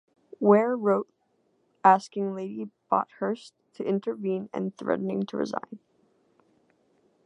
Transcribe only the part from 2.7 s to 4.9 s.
Bathurst to intervene and